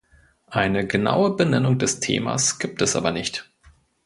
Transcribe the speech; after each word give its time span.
Eine 0.47 0.87
genaue 0.87 1.35
Benennung 1.35 1.77
des 1.77 1.99
Themas 1.99 2.57
gibt 2.57 2.81
es 2.81 2.95
aber 2.95 3.11
nicht. 3.11 3.47